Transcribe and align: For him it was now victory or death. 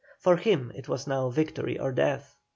For 0.17 0.37
him 0.37 0.71
it 0.73 0.89
was 0.89 1.05
now 1.05 1.29
victory 1.29 1.77
or 1.77 1.91
death. 1.91 2.35